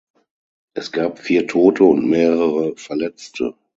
Es 0.73 0.91
gab 0.91 1.19
vier 1.19 1.45
Tote 1.45 1.83
und 1.83 2.09
mehrere 2.09 2.75
Verletzte. 2.75 3.53